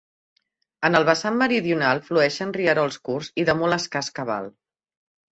[0.87, 4.49] En el vessant meridional fluïxen rierols curts i de molt escàs cabal.